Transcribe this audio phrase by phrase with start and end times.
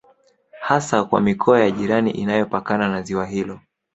[0.61, 3.59] Hasa kwa mikoa ya jirani inayopakana na ziwa hilo